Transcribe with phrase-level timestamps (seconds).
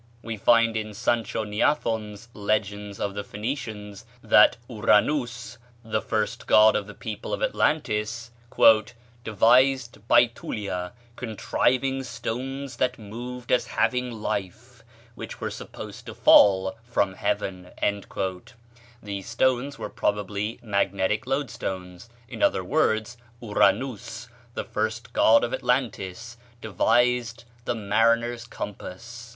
[0.23, 6.95] We find in Sanchoniathon's "Legends of the Phoenicians" that Ouranus, the first god of the
[6.95, 8.31] people of Atlantis,
[9.23, 14.81] "devised Bætulia, contriving stones that moved as having life,
[15.13, 17.69] which were supposed to fall from heaven."
[19.03, 26.37] These stones were probably magnetic loadstones; in other words, Ouranus, the first god of Atlantis,
[26.59, 29.27] devised the mariner's compass.